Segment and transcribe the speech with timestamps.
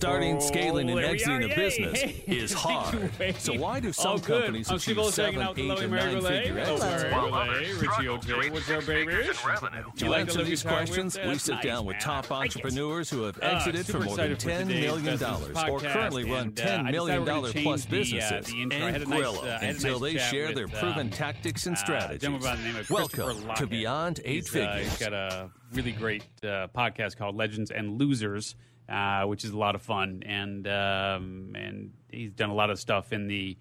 [0.00, 1.52] Starting, Oh, scaling, and exiting are.
[1.52, 2.22] a business Hey.
[2.26, 3.10] is hard.
[3.38, 4.44] so why do Oh, some good.
[4.44, 7.12] companies I'm achieve Willis seven, eight, Lowy and Mary nine-figure exits?
[7.12, 9.12] While others Richie to reach What's eight up, baby?
[9.12, 9.82] figures in revenue?
[9.88, 12.56] You To like answer these questions, we sit down with top I like it.
[12.64, 16.24] entrepreneurs who have exited for more than excited for $10 today's million Business or currently
[16.24, 18.62] run and, uh, $10 I million decided we're gonna plus change the, uh, businesses the
[18.62, 18.78] intro.
[18.80, 21.76] And a nice, grill uh, I had a until they share their proven tactics and
[21.76, 22.22] strategies.
[22.22, 24.88] gentleman by the name of Christopher Welcome to Beyond Eight He's, Figures.
[24.88, 28.54] he's got a really great podcast called Legends and Losers,
[28.90, 32.78] uh, which is a lot of fun, and um, and he's done a lot of
[32.78, 33.56] stuff in the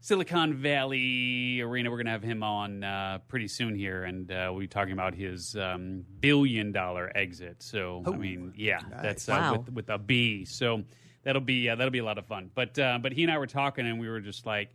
[0.00, 1.90] Silicon Valley arena.
[1.90, 4.92] We're going to have him on uh, pretty soon here, and uh, we'll be talking
[4.92, 7.62] about his um, billion dollar exit.
[7.62, 9.52] So, I mean, yeah, that's uh, Wow.
[9.58, 10.44] with, with a B.
[10.44, 10.82] So
[11.22, 12.50] that'll be uh, that'll be a lot of fun.
[12.54, 14.70] But uh, but he and I were talking, and we were just like,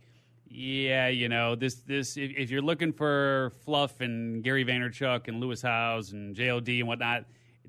[0.48, 5.40] yeah, you know, this this if, if you're looking for fluff and Gary Vaynerchuk and
[5.40, 7.24] Lewis Howes and JLD and whatnot.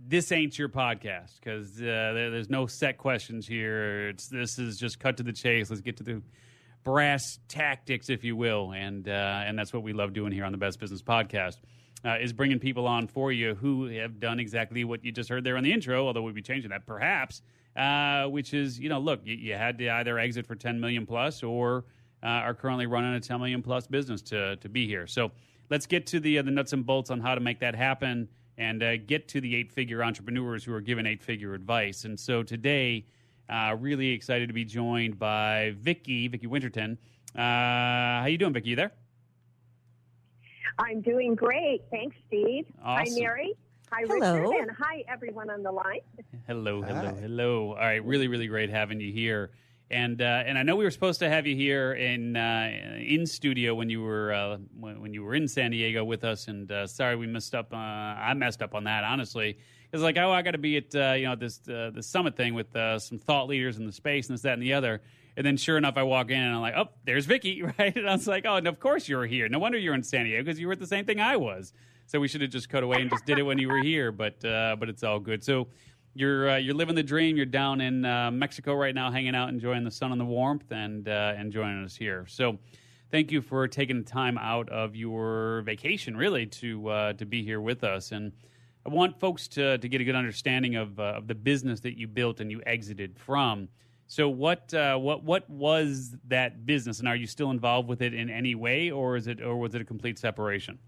[0.09, 4.09] This ain't your podcast because uh, there, there's no set questions here.
[4.09, 5.69] It's this is just cut to the chase.
[5.69, 6.23] Let's get to the
[6.83, 10.51] brass tactics, if you will, and uh, and that's what we love doing here on
[10.51, 11.57] the Best Business Podcast.
[12.03, 15.43] Uh, is bringing people on for you who have done exactly what you just heard
[15.43, 17.43] there on the intro, although we'll be changing that perhaps,
[17.75, 21.05] uh, which is, you know, look, you, you had to either exit for 10 million
[21.05, 21.85] plus or
[22.23, 25.05] uh, are currently running a 10 million plus business to, to be here.
[25.05, 25.31] So
[25.69, 28.29] let's get to the, uh, the nuts and bolts on how to make that happen
[28.59, 32.03] and uh, get to the eight figure entrepreneurs who are giving eight figure advice.
[32.03, 33.05] And so today,
[33.49, 36.97] uh, really excited to be joined by Viki, Viki Winterton.
[37.33, 38.65] Uh, how you doing, Viki?
[38.65, 38.91] You there?
[40.77, 41.83] I'm doing great.
[41.89, 42.65] Thanks, Steve.
[42.83, 43.53] Hi, Mary.
[43.91, 44.37] Hi, Hello.
[44.37, 44.67] Richard.
[44.67, 46.01] And hi, everyone on the line.
[46.45, 47.69] Hello, hello, hello.
[47.69, 49.51] All right, really, really great having you here.
[49.91, 53.25] And uh, and I know we were supposed to have you here in uh, in
[53.25, 56.47] studio when you were uh, when, you were in San Diego with us.
[56.47, 57.73] And uh, sorry we messed up.
[57.73, 59.57] Uh, I messed up on that honestly.
[59.91, 62.37] It's like oh I got to be at uh, you know this uh, the summit
[62.37, 62.67] thing with
[63.01, 65.01] some thought leaders in the space and this that and the other.
[65.35, 67.95] And then sure enough I walk in and I'm like oh there's Viki right.
[67.95, 69.49] And I was like oh and of course you're here.
[69.49, 71.73] No wonder you're in San Diego because you were at the same thing I was.
[72.05, 74.11] So we should have just cut away and just did it when you were here.
[74.11, 75.43] But but it's all good.
[75.43, 75.67] So
[76.19, 77.37] you're uh, you're living the dream.
[77.37, 80.69] You're down in uh, Mexico right now, hanging out, enjoying the sun and the warmth,
[80.69, 82.25] and uh, and joining us here.
[82.27, 82.59] So,
[83.09, 87.41] thank you for taking the time out of your vacation, really, to uh, to be
[87.41, 88.11] here with us.
[88.11, 88.33] And
[88.85, 91.97] I want folks to to get a good understanding of uh, of the business that
[91.97, 93.69] you built and you exited from.
[94.07, 98.13] So, what uh, what what was that business, and are you still involved with it
[98.13, 100.79] in any way, or is it or was it a complete separation?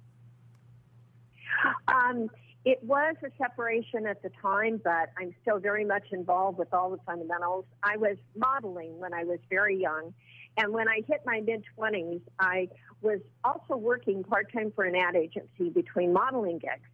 [1.88, 2.30] Um,
[2.64, 6.92] it was a separation at the time, but I'm still very much involved with all
[6.92, 7.66] the fundamentals.
[7.82, 10.14] I was modeling when I was very young.
[10.58, 12.68] And when I hit my mid 20s, I
[13.02, 16.88] was also working part time for an ad agency between modeling gigs.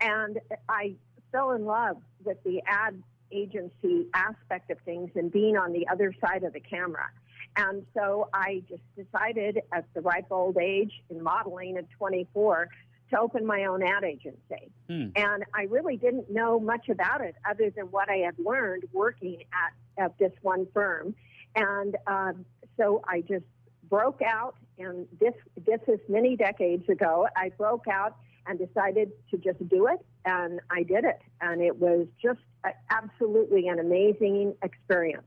[0.00, 0.94] And I
[1.30, 3.00] fell in love with the ad
[3.30, 7.10] agency aspect of things and being on the other side of the camera.
[7.56, 12.68] And so I just decided at the ripe old age in modeling at 24
[13.12, 14.72] to open my own ad agency.
[14.88, 15.08] Hmm.
[15.16, 19.42] And I really didn't know much about it other than what I had learned working
[19.52, 21.14] at, at this one firm.
[21.54, 22.44] And um,
[22.76, 23.44] so I just
[23.88, 25.34] broke out, and this,
[25.66, 27.28] this is many decades ago.
[27.36, 31.20] I broke out and decided to just do it, and I did it.
[31.40, 35.26] And it was just a, absolutely an amazing experience.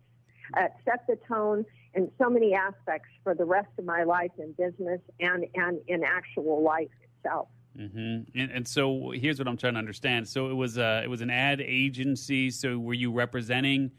[0.58, 4.52] It set the tone in so many aspects for the rest of my life in
[4.54, 7.48] business and, and in actual life itself.
[7.76, 10.28] Hmm And, and so here's what I'm trying to understand.
[10.28, 12.50] So it was uh, it was an ad agency.
[12.50, 13.92] So were you representing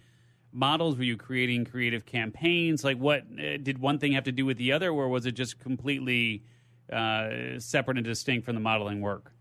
[0.53, 0.97] models?
[0.97, 2.85] Were you creating creative campaigns?
[2.85, 5.33] Like what uh, did one thing have to do with the other, or was it
[5.33, 6.43] just completely
[6.93, 9.33] uh, separate and distinct from the modeling work?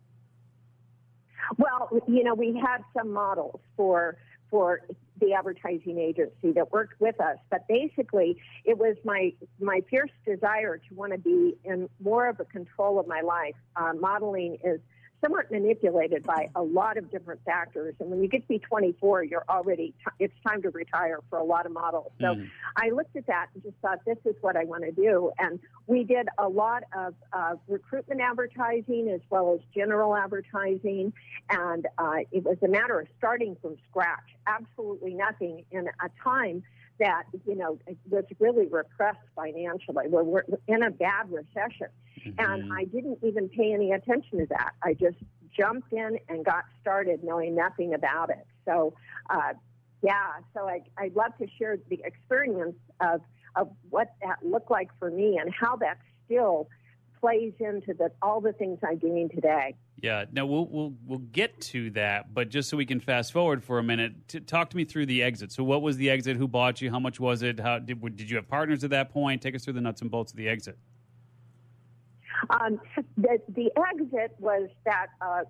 [1.58, 4.18] Well, you know, we had some models for
[4.50, 4.82] for
[5.20, 10.78] the advertising agency that worked with us, but basically, it was my my fierce desire
[10.78, 13.56] to want to be in more of a control of my life.
[13.76, 14.80] Uh, modeling is
[15.26, 19.24] somewhat manipulated by a lot of different factors, and when you get to be 24,
[19.24, 22.12] you're already t- it's time to retire for a lot of models.
[22.20, 22.50] So Mhm.
[22.76, 25.32] I looked at that and just thought, this is what I want to do.
[25.40, 31.12] And we did a lot of uh, recruitment advertising as well as general advertising.
[31.50, 36.64] And uh, it was a matter of starting from scratch, absolutely nothing in a time
[37.00, 37.78] that, you know,
[38.10, 40.06] was really repressed financially.
[40.08, 41.88] We're, we're in a bad recession.
[42.38, 42.72] And Mhm.
[42.72, 44.74] I didn't even pay any attention to that.
[44.82, 45.18] I just
[45.52, 48.46] jumped in and got started knowing nothing about it.
[48.66, 48.94] So,
[49.30, 49.54] uh,
[50.02, 53.22] yeah, so I, I'd love to share the experience of,
[53.56, 56.70] of what that looked like for me and how that still
[57.20, 59.76] plays into the, all the things I'm doing today.
[60.06, 63.64] Yeah, no, we'll we'll we'll get to that, but just so we can fast forward
[63.64, 65.52] for a minute, to talk to me through the exit.
[65.52, 66.38] So, what was the exit?
[66.38, 66.92] Who bought you?
[66.92, 67.60] How much was it?
[67.60, 69.42] How did did you have partners at that point?
[69.42, 70.78] Take us through the nuts and bolts of the exit.
[72.52, 72.80] Um,
[73.18, 75.42] the, the exit was that uh,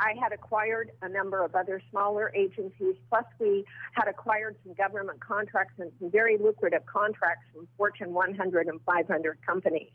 [0.00, 5.20] I had acquired a number of other smaller agencies, plus we had acquired some government
[5.20, 9.92] contracts and some very lucrative contracts from Fortune 100 and 500 companies.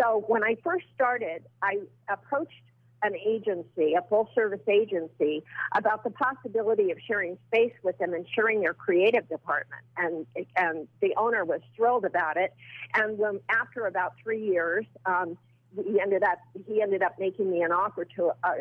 [0.00, 2.62] So when I first started, I approached
[3.06, 5.42] an agency, a full service agency,
[5.74, 9.82] about the possibility of sharing space with them and sharing their creative department.
[9.96, 10.26] And,
[10.56, 12.52] and the owner was thrilled about it.
[12.94, 15.38] And when, after about three years, um,
[15.84, 18.52] he ended up he ended up making me an offer to uh,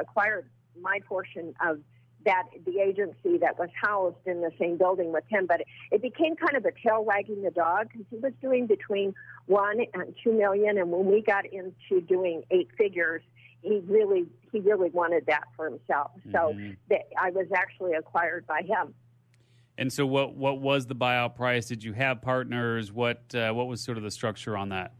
[0.00, 0.44] acquire
[0.80, 1.80] my portion of
[2.24, 5.46] that the agency that was housed in the same building with him.
[5.46, 9.14] But it became kind of a tail wagging the dog because he was doing between
[9.46, 13.22] one and two million, and when we got into doing eight figures,
[13.62, 16.12] he really he really wanted that for himself.
[16.18, 16.32] Mm-hmm.
[16.32, 16.52] So
[16.88, 18.94] th- I was actually acquired by him.
[19.78, 21.66] And so, what what was the buyout price?
[21.66, 22.92] Did you have partners?
[22.92, 24.92] What uh, what was sort of the structure on that?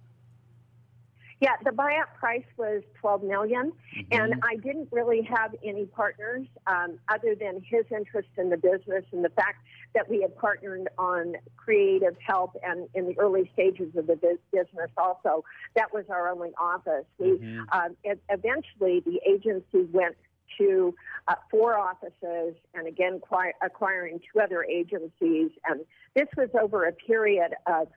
[1.40, 4.00] Yeah, the buyout price was twelve million, mm-hmm.
[4.12, 9.04] and I didn't really have any partners um, other than his interest in the business
[9.12, 9.64] and the fact
[9.94, 14.90] that we had partnered on creative help and in the early stages of the business.
[14.98, 15.42] Also,
[15.74, 17.06] that was our only office.
[17.18, 17.60] We mm-hmm.
[17.72, 17.96] Um,
[18.28, 20.16] eventually the agency went
[20.58, 20.94] to
[21.28, 23.20] uh, four offices and again
[23.62, 25.80] acquiring two other agencies, and
[26.14, 27.88] this was over a period of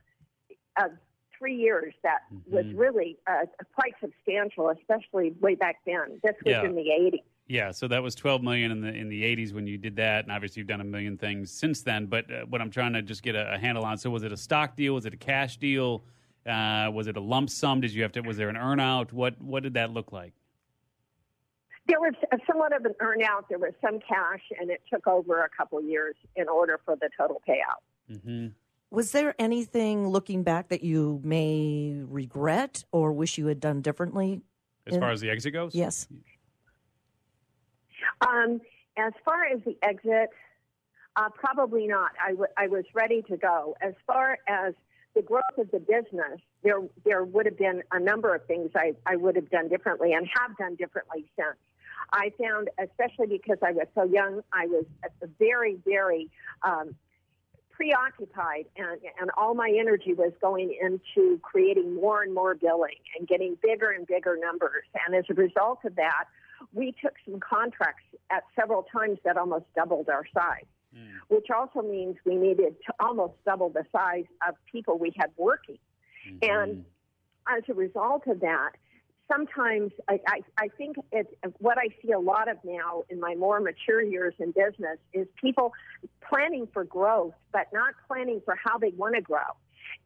[0.82, 0.92] of
[1.44, 2.56] three years that mm-hmm.
[2.56, 3.44] was really uh,
[3.74, 6.18] quite substantial, especially way back then.
[6.22, 6.64] This was yeah.
[6.64, 7.22] in the 80s.
[7.46, 10.24] Yeah, so that was 12 million in the in the 80s when you did that,
[10.24, 12.06] and obviously you've done a million things since then.
[12.06, 14.32] But uh, what I'm trying to just get a, a, handle on, so was it
[14.32, 14.94] a stock deal?
[14.94, 16.04] Was it a cash deal?
[16.46, 17.82] Uh, was it a lump sum?
[17.82, 18.22] Did you have to?
[18.22, 19.12] Was there an earnout?
[19.12, 20.32] What what did that look like?
[21.86, 22.14] There was
[22.46, 23.48] somewhat of an earnout.
[23.50, 27.10] There was some cash, and it took over a couple years in order for the
[27.18, 28.10] total payout.
[28.10, 28.46] Mm-hmm.
[28.94, 34.40] Was there anything looking back that you may regret or wish you had done differently?
[34.86, 35.74] As in, far as the exit goes?
[35.74, 36.06] Yes.
[38.20, 38.60] Um,
[38.96, 40.30] as far as the exit,
[41.16, 42.12] uh, probably not.
[42.22, 43.76] I, w- I was ready to go.
[43.80, 44.74] As far as
[45.14, 48.94] the growth of the business, there there would have been a number of things I,
[49.06, 51.56] I would have done differently and have done differently since.
[52.12, 54.84] I found, especially because I was so young, I was
[55.38, 56.30] very, very
[56.62, 56.94] um,
[57.76, 63.26] preoccupied and, and all my energy was going into creating more and more billing and
[63.26, 64.84] getting bigger and bigger numbers.
[65.06, 66.24] And as a result of that,
[66.72, 70.64] we took some contracts at several times that almost doubled our size,
[70.96, 71.06] mm.
[71.28, 75.78] which also means we needed to almost double the size of people we had working.
[76.28, 76.50] Mm-hmm.
[76.50, 76.84] And
[77.48, 78.70] as a result of that,
[79.30, 83.34] sometimes I, I, I think it, what I see a lot of now in my
[83.34, 85.72] more mature years in business is people
[86.28, 89.40] planning for growth, but not planning for how they want to grow.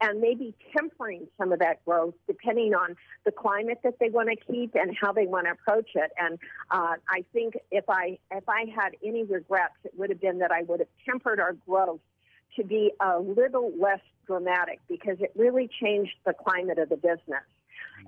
[0.01, 2.95] And maybe tempering some of that growth depending on
[3.25, 6.11] the climate that they want to keep and how they want to approach it.
[6.19, 6.39] And
[6.71, 10.53] uh, I think if I if I had any regrets, it would have been that
[10.53, 12.01] I would have tempered our growth
[12.57, 17.43] to be a little less dramatic because it really changed the climate of the business.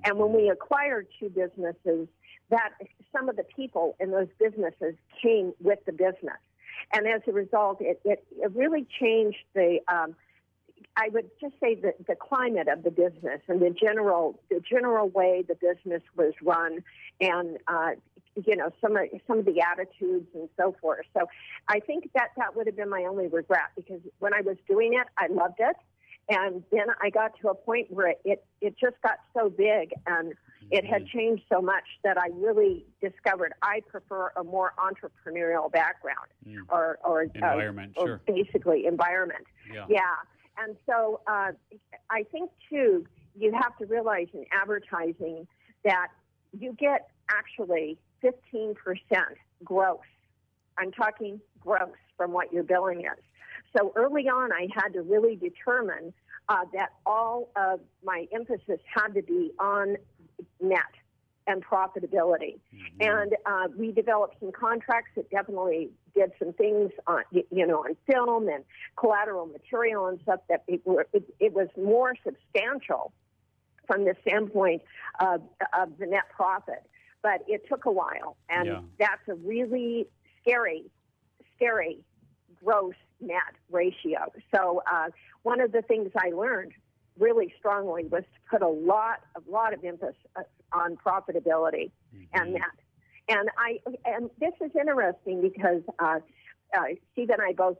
[0.03, 2.07] And when we acquired two businesses,
[2.49, 2.71] that
[3.11, 6.39] some of the people in those businesses came with the business.
[6.93, 10.15] And as a result, it, it, it really changed the, um,
[10.97, 15.07] I would just say the, the climate of the business and the general, the general
[15.09, 16.83] way the business was run
[17.21, 17.91] and, uh,
[18.45, 21.05] you know, some of, some of the attitudes and so forth.
[21.13, 21.27] So
[21.67, 24.93] I think that that would have been my only regret because when I was doing
[24.93, 25.75] it, I loved it.
[26.29, 30.33] And then I got to a point where it, it just got so big and
[30.69, 31.17] it had mm-hmm.
[31.17, 36.59] changed so much that I really discovered I prefer a more entrepreneurial background mm.
[36.69, 38.21] or, or, environment, uh, sure.
[38.25, 39.45] basically environment.
[39.73, 39.85] Yeah.
[39.89, 40.01] yeah.
[40.57, 41.51] And so uh,
[42.09, 43.05] I think, too,
[43.37, 45.47] you have to realize in advertising
[45.83, 46.07] that
[46.57, 48.75] you get actually 15%
[49.63, 49.97] gross.
[50.77, 53.23] I'm talking gross from what your billing is.
[53.75, 56.13] So early on, I had to really determine
[56.49, 59.97] uh, that all of my emphasis had to be on
[60.59, 60.81] net
[61.47, 62.59] and profitability.
[62.73, 63.01] Mm-hmm.
[63.01, 67.95] And uh, we developed some contracts that definitely did some things on, you know, on
[68.11, 68.63] film and
[68.97, 73.13] collateral material and stuff that it, were, it, it was more substantial
[73.87, 74.81] from the standpoint
[75.19, 75.41] of,
[75.77, 76.83] of the net profit.
[77.23, 78.79] But it took a while, and yeah.
[78.97, 80.07] that's a really
[80.41, 80.85] scary,
[81.55, 81.99] scary
[82.63, 84.31] gross net ratio.
[84.53, 85.09] So uh,
[85.43, 86.73] one of the things I learned
[87.19, 90.15] really strongly was to put a lot, a lot of emphasis
[90.73, 92.23] on profitability mm-hmm.
[92.33, 92.61] and net.
[93.29, 96.19] And I and this is interesting because uh,
[96.77, 96.81] uh,
[97.13, 97.77] Steve and I both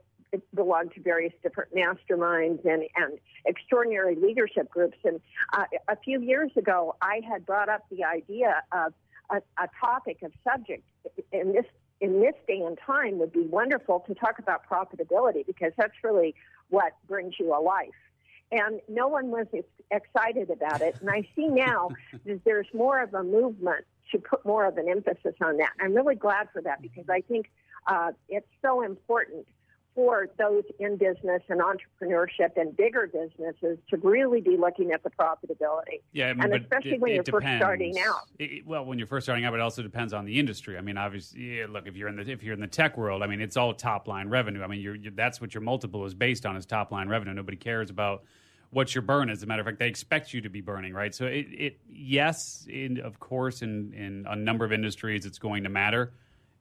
[0.54, 4.96] belong to various different masterminds and, and extraordinary leadership groups.
[5.04, 5.20] And
[5.52, 8.94] uh, a few years ago, I had brought up the idea of
[9.30, 10.84] a, a topic of subject
[11.32, 11.66] in this
[12.02, 16.34] in this day and time would be wonderful to talk about profitability because that's really
[16.68, 17.88] what brings you a life.
[18.50, 19.46] And no one was
[19.90, 20.96] excited about it.
[21.00, 21.90] And I see now
[22.26, 25.70] that there's more of a movement to put more of an emphasis on that.
[25.80, 27.50] I'm really glad for that because I think
[27.86, 29.46] uh, it's so important
[29.94, 35.10] for those in business and entrepreneurship and bigger businesses to really be looking at the
[35.10, 36.00] profitability.
[36.12, 37.44] Yeah, I mean, and especially it, when it you're depends.
[37.44, 38.28] first starting out.
[38.38, 40.78] It, well, when you're first starting out, it also depends on the industry.
[40.78, 43.22] I mean, obviously, yeah, look if you're in the if you're in the tech world,
[43.22, 44.62] I mean, it's all top line revenue.
[44.62, 47.34] I mean, you're, you're, that's what your multiple is based on is top line revenue.
[47.34, 48.24] Nobody cares about
[48.70, 49.40] what your burn is.
[49.40, 51.14] As a matter of fact, they expect you to be burning, right?
[51.14, 55.64] So it, it yes, in, of course, in in a number of industries, it's going
[55.64, 56.14] to matter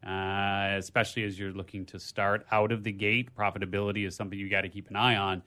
[0.06, 3.36] uh, especially as you're looking to start out of the gate.
[3.36, 5.44] Profitability is something you got to keep an eye on.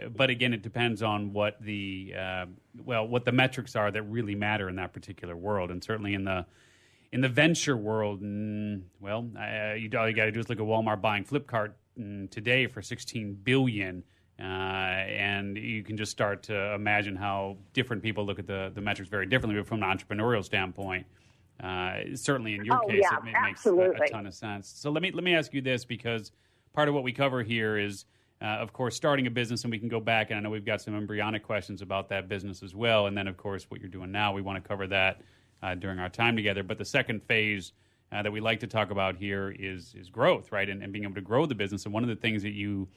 [0.00, 2.46] Uh, but again, it depends on what the uh,
[2.84, 6.24] well, what the metrics are that really matter in that particular world, and certainly in
[6.24, 6.46] the
[7.12, 8.22] in the venture world.
[8.22, 11.72] Mm, well, uh, you, all you got to do is look at Walmart buying Flipkart
[11.98, 14.04] mm, today for 16 billion.
[14.38, 18.80] Uh, and you can just start to imagine how different people look at the, the
[18.80, 19.60] metrics very differently.
[19.60, 21.04] But from an entrepreneurial standpoint,
[21.62, 24.72] uh, certainly, in your oh, case, yeah, it makes a, a, ton of sense.
[24.74, 26.32] So let me let me ask you this because
[26.72, 28.06] part of what we cover here is,
[28.40, 30.64] uh, of course, starting a business, and we can go back and I know we've
[30.64, 33.90] got some embryonic questions about that business as well, and then of course what you're
[33.90, 34.32] doing now.
[34.32, 35.20] We want to cover that
[35.62, 36.62] uh, during our time together.
[36.62, 37.72] But the second phase
[38.10, 41.04] uh, that we like to talk about here is is growth, right, and, and being
[41.04, 41.84] able to grow the business.
[41.84, 42.88] And one of the things that you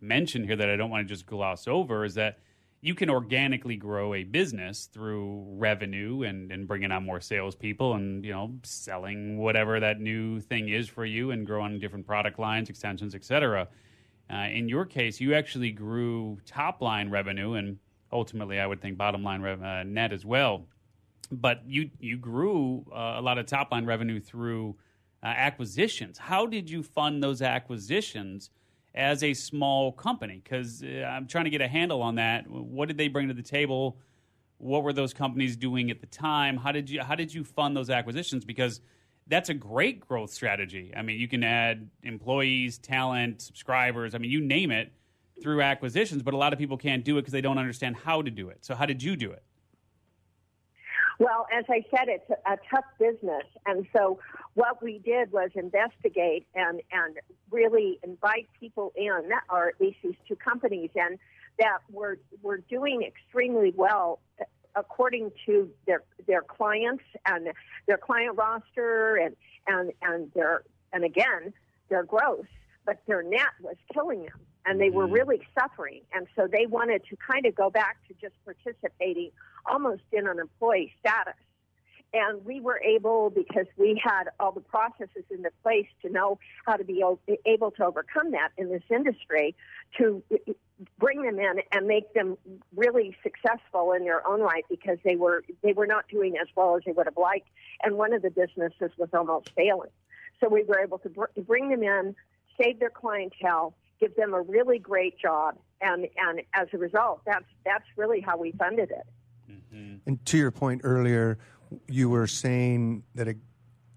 [0.00, 2.40] mentioned here that I don't want to just gloss over is that
[2.82, 8.24] you can organically grow a business through revenue and, and bringing on more salespeople and
[8.24, 12.68] you know selling whatever that new thing is for you and growing different product lines,
[12.68, 13.68] extensions, etc.
[14.28, 17.78] Uh, in your case, you actually grew top line revenue and
[18.12, 20.66] ultimately, I would think bottom line rev- uh, net as well.
[21.30, 24.76] But you you grew uh, a lot of top line revenue through
[25.22, 26.18] uh, acquisitions.
[26.18, 28.50] How did you fund those acquisitions?
[28.94, 30.40] As a small company?
[30.42, 32.48] Because uh, I'm trying to get a handle on that.
[32.48, 33.98] What did they bring to the table?
[34.58, 36.56] What were those companies doing at the time?
[36.56, 38.44] How did you how did you fund those acquisitions?
[38.44, 38.80] Because
[39.26, 40.92] that's a great growth strategy.
[40.96, 44.14] I mean, you can add employees, talent, subscribers.
[44.14, 44.92] I mean, you name it
[45.42, 46.22] through acquisitions.
[46.22, 48.48] But a lot of people can't do it because they don't understand how to do
[48.48, 48.58] it.
[48.64, 49.42] So, how did you do it?
[51.22, 53.44] Well, as I said, it's a, tough business.
[53.64, 54.18] And so
[54.54, 57.16] what we did was investigate and, and
[57.48, 61.20] really invite people in, or at least these two companies, and
[61.60, 67.50] that were, were doing extremely well uh, according to their, their clients and
[67.86, 69.36] their client roster and,
[69.68, 71.52] and, and their, and again,
[71.88, 72.46] their growth,
[72.84, 75.14] but their net was killing them and they were mm-hmm.
[75.14, 76.02] really suffering.
[76.12, 79.30] And so they wanted to kind of go back to just participating
[79.66, 81.34] almost in an employee status.
[82.14, 86.38] And we were able, because we had all the processes in the place to know
[86.66, 87.02] how to be
[87.46, 89.54] able to overcome that in this industry,
[89.96, 90.22] to
[90.98, 92.36] bring them in and make them
[92.76, 96.76] really successful in their own right because they were they were not doing as well
[96.76, 97.48] as they would have liked,
[97.82, 99.90] and one of the businesses was almost failing.
[100.40, 102.14] So we were able to br- bring them in,
[102.60, 107.44] save their clientele, give them a really great job, and and as a result, that's
[107.64, 109.06] that's really how we funded it.
[109.50, 109.94] Mm-hmm.
[110.06, 111.38] And to your point earlier,
[111.88, 113.36] you were saying that it,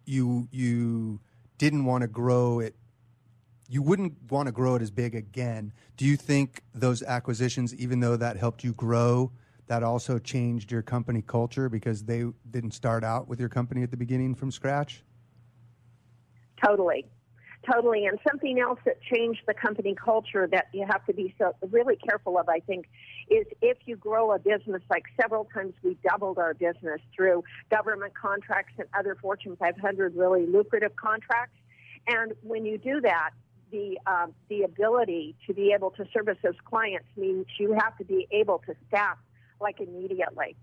[0.06, 1.20] you you
[1.58, 2.76] didn't want to grow it.
[3.68, 5.74] You wouldn't want to grow it as big again.
[5.98, 9.32] Do you think those acquisitions, even though that helped you grow,
[9.66, 13.90] that also changed your company culture because they didn't start out with your company at
[13.90, 15.04] the beginning from scratch?
[16.64, 17.08] Totally.
[17.72, 18.06] Totally.
[18.06, 21.96] And something else that changed the company culture that you have to be so really
[21.96, 22.86] careful of, I think,
[23.30, 28.14] is if you grow a business, like several times we doubled our business through government
[28.14, 31.58] contracts and other Fortune 500 really lucrative contracts.
[32.08, 33.32] And when you do that,
[33.72, 38.06] the um, the ability to be able to service those clients means you have to
[38.06, 39.18] be able to staff
[39.60, 40.56] like immediately.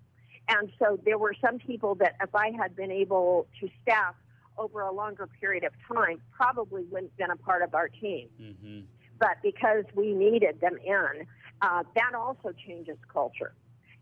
[0.49, 4.15] And so there were some people that if I had been able to staff
[4.59, 8.29] over a longer period of time probably wouldn't have been a part of our team.
[8.41, 8.81] Mm-hmm.
[9.19, 11.27] But because we needed them in,
[11.61, 13.55] uh, that also changes culture.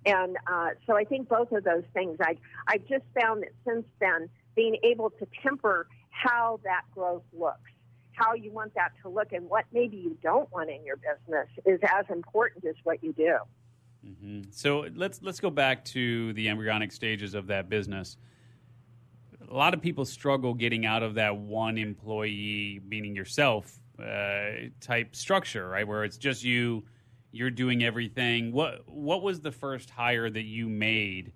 [0.06, 3.84] And uh, so I think both of those things, I, I've just found that since
[4.00, 7.70] then, being able to temper how that growth looks,
[8.12, 11.48] how you want that to look, and what maybe you don't want in your business
[11.66, 13.36] is as important as what you do.
[14.06, 14.40] Mm-hmm.
[14.50, 18.16] So let's let's go back to the embryonic stages of that business
[19.50, 25.14] a lot of people struggle getting out of that one employee, meaning yourself, uh, type
[25.14, 25.86] structure, right?
[25.86, 26.84] Where it's just you,
[27.32, 28.52] you're doing everything.
[28.52, 31.32] What what was the first hire that you made,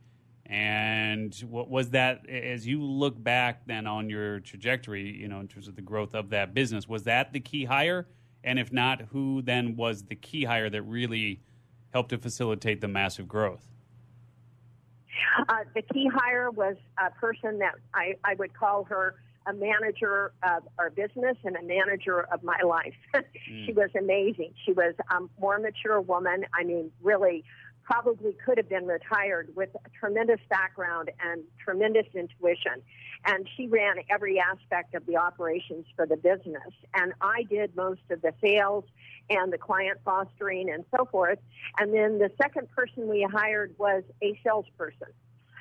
[0.47, 2.28] and what was that?
[2.28, 6.14] As you look back then on your trajectory, you know, in terms of the growth
[6.14, 8.09] of that business, was that the key hire?
[8.42, 11.40] And if not, who then was the key hire that really
[11.92, 13.73] helped to facilitate the massive growth?
[15.49, 19.16] Uh, the key hire was a person that I, I would call her
[19.47, 22.94] a manager of our business and a manager of my life.
[23.14, 23.23] mm.
[23.66, 24.52] She was amazing.
[24.64, 26.44] She was a more mature woman.
[26.59, 27.44] I mean, really,
[27.84, 32.82] probably could have been retired with a tremendous background and tremendous intuition.
[33.26, 36.72] And she ran every aspect of the operations for the business.
[36.94, 38.84] And I did most of the sales
[39.30, 41.38] and the client fostering and so forth.
[41.78, 45.08] And then the second person we hired was a salesperson.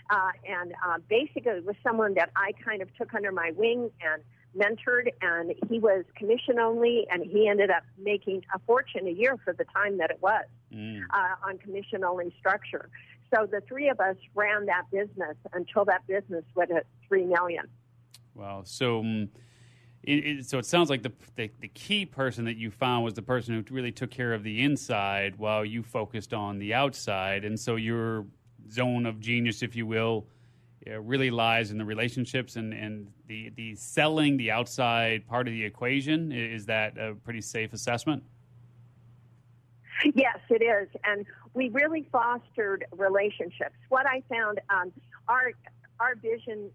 [0.09, 3.89] Uh, and uh, basically, it was someone that I kind of took under my wing
[4.01, 4.21] and
[4.57, 9.37] mentored, and he was commission only, and he ended up making a fortune a year
[9.43, 11.01] for the time that it was mm.
[11.09, 12.89] uh, on commission only structure.
[13.33, 17.67] So the three of us ran that business until that business went at three million.
[18.35, 18.61] Wow.
[18.65, 18.99] So.
[18.99, 19.29] Um,
[20.05, 23.13] it, it, so it sounds like the, the, the key person that you found was
[23.13, 27.45] the person who really took care of the inside while you focused on the outside,
[27.45, 28.25] and so you're
[28.69, 30.27] zone of genius, if you will,
[30.87, 35.53] uh, really lies in the relationships and, and the, the selling, the outside part of
[35.53, 36.31] the equation.
[36.31, 38.23] Is that a pretty safe assessment?
[40.15, 40.89] Yes, it is.
[41.05, 43.75] And we really fostered relationships.
[43.89, 44.91] What I found, um,
[45.27, 45.51] our,
[45.99, 46.69] our vision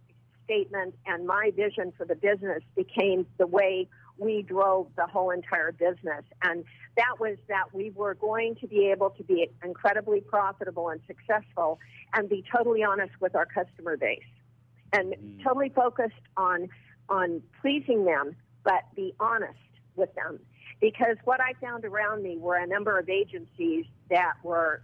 [0.44, 3.88] statement and my vision for the business became the way
[4.18, 6.24] we drove the whole entire business.
[6.42, 6.64] And
[6.96, 11.78] that was that we were going to be able to be incredibly profitable and successful
[12.14, 14.20] and be totally honest with our customer base
[14.92, 15.44] and mm.
[15.44, 16.68] totally focused on
[17.08, 19.58] on pleasing them but be honest
[19.96, 20.38] with them
[20.80, 24.82] because what I found around me were a number of agencies that were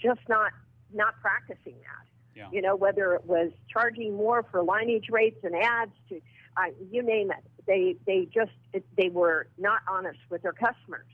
[0.00, 0.52] just not
[0.92, 2.09] not practicing that.
[2.40, 2.48] Yeah.
[2.52, 6.20] You know, whether it was charging more for lineage rates and ads to
[6.56, 8.52] uh, you name it, they they just
[8.96, 11.06] they were not honest with their customers.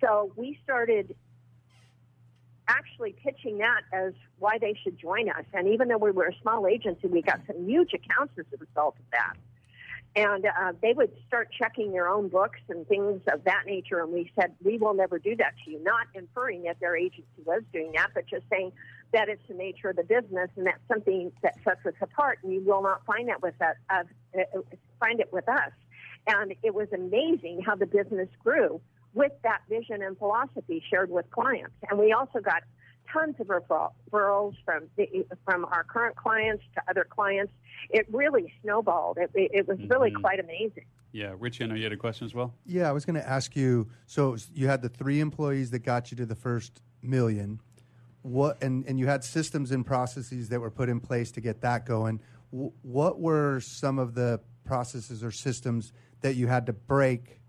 [0.00, 1.14] So we started
[2.68, 5.44] actually pitching that as why they should join us.
[5.52, 8.56] And even though we were a small agency, we got some huge accounts as a
[8.58, 9.34] result of that.
[10.16, 14.00] And uh, they would start checking their own books and things of that nature.
[14.00, 15.82] And we said, we will never do that to you.
[15.82, 18.72] Not inferring that their agency was doing that, but just saying
[19.12, 22.38] that it's the nature of the business and that's something that sets us apart.
[22.42, 24.04] And you will not find that with us, uh,
[24.98, 25.72] find it with us.
[26.26, 28.80] And it was amazing how the business grew
[29.14, 31.74] with that vision and philosophy shared with clients.
[31.88, 32.62] And we also got
[33.12, 37.52] tons of referrals from the, from our current clients to other clients.
[37.88, 39.18] It really snowballed.
[39.18, 40.20] It, it was really mm-hmm.
[40.20, 40.84] quite amazing.
[41.12, 42.54] Yeah, Rich, I know you had a question as well.
[42.64, 43.88] Yeah, I was going to ask you.
[44.06, 47.60] So you had the three employees that got you to the first million.
[48.22, 51.62] What and and you had systems and processes that were put in place to get
[51.62, 52.20] that going.
[52.50, 57.40] What were some of the processes or systems that you had to break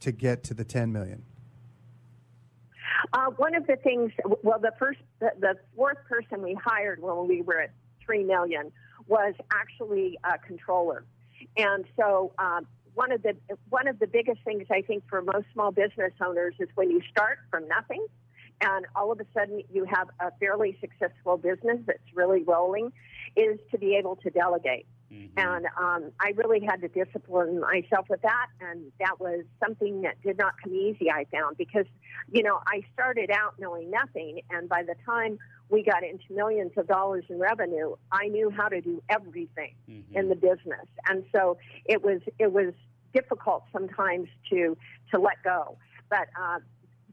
[0.00, 1.24] to get to the 10 million?
[3.12, 7.28] Uh, one of the things, well, the first, the, the, fourth person we hired when
[7.28, 7.70] we were at
[8.04, 8.72] three million
[9.06, 11.04] was actually a controller,
[11.56, 13.34] and so um, one of the
[13.70, 17.00] one of the biggest things I think for most small business owners is when you
[17.10, 18.04] start from nothing,
[18.60, 22.92] and all of a sudden you have a fairly successful business that's really rolling,
[23.36, 24.86] is to be able to delegate.
[25.12, 25.38] Mm-hmm.
[25.38, 28.48] And um, I really had to discipline myself with that.
[28.60, 31.86] And that was something that did not come easy, I found, because,
[32.30, 34.40] you know, I started out knowing nothing.
[34.50, 35.38] And by the time
[35.70, 40.14] we got into millions of dollars in revenue, I knew how to do everything mm-hmm.
[40.14, 40.86] in the business.
[41.08, 42.74] And so it was, it was
[43.14, 44.76] difficult sometimes to,
[45.10, 45.78] to let go.
[46.10, 46.58] But uh,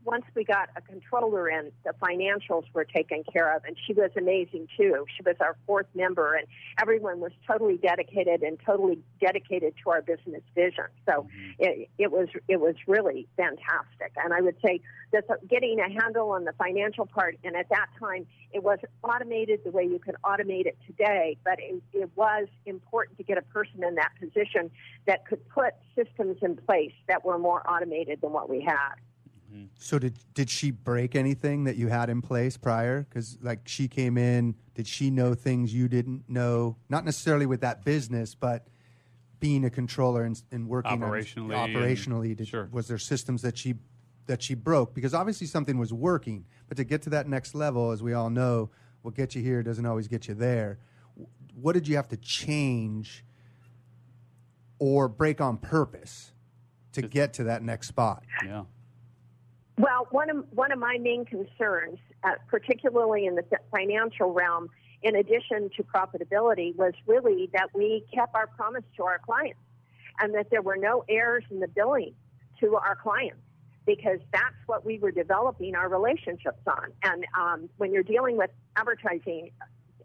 [0.05, 4.11] once we got a controller in, the financials were taken care of, and she was
[4.15, 5.05] amazing too.
[5.17, 6.47] She was our fourth member, and
[6.79, 10.85] everyone was totally dedicated and totally dedicated to our business vision.
[11.07, 11.51] So mm-hmm.
[11.59, 14.13] it, it was it was really fantastic.
[14.23, 14.79] And I would say
[15.11, 19.61] that getting a handle on the financial part, and at that time it wasn't automated
[19.65, 23.41] the way you can automate it today, but it, it was important to get a
[23.41, 24.69] person in that position
[25.07, 28.95] that could put systems in place that were more automated than what we had.
[29.55, 29.65] Mm-hmm.
[29.79, 33.03] So did did she break anything that you had in place prior?
[33.03, 36.77] Because like she came in, did she know things you didn't know?
[36.89, 38.67] Not necessarily with that business, but
[39.39, 41.57] being a controller and, and working operationally.
[41.57, 42.69] On, operationally, did, sure.
[42.71, 43.75] was there systems that she
[44.27, 44.93] that she broke?
[44.93, 48.29] Because obviously something was working, but to get to that next level, as we all
[48.29, 48.69] know,
[49.03, 50.79] what gets you here doesn't always get you there.
[51.53, 53.23] what did you have to change
[54.79, 56.33] or break on purpose
[56.91, 58.23] to get to that next spot?
[58.43, 58.63] Yeah.
[59.77, 64.69] Well, one of one of my main concerns, uh, particularly in the financial realm,
[65.01, 69.59] in addition to profitability, was really that we kept our promise to our clients,
[70.21, 72.13] and that there were no errors in the billing
[72.61, 73.41] to our clients,
[73.85, 76.93] because that's what we were developing our relationships on.
[77.03, 79.51] And um, when you're dealing with advertising,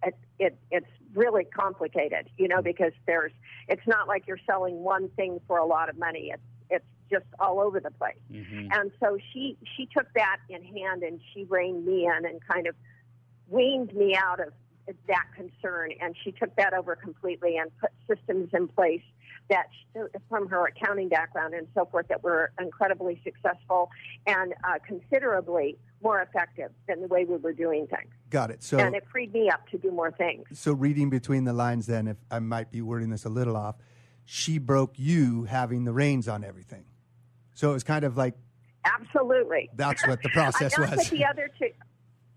[0.03, 3.33] it, it, it's really complicated, you know, because there's
[3.69, 6.33] it's not like you're selling one thing for a lot of money.
[6.35, 8.17] It's it's just all over the place.
[8.33, 8.69] Mm-hmm.
[8.73, 12.67] And so she she took that in hand and she reined me in and kind
[12.67, 12.75] of
[13.49, 14.53] weaned me out of
[15.07, 19.03] that concern and she took that over completely and put systems in place
[19.49, 19.67] that
[20.29, 23.91] from her accounting background and so forth that were incredibly successful
[24.27, 28.11] and uh, considerably more effective than the way we were doing things.
[28.31, 28.63] Got it.
[28.63, 30.47] So and it freed me up to do more things.
[30.53, 33.77] So reading between the lines, then, if I might be wording this a little off,
[34.25, 36.85] she broke you having the reins on everything.
[37.61, 38.33] So it was kind of like
[38.87, 39.69] absolutely.
[39.75, 41.11] That's what the process not was.
[41.11, 41.69] That the other two,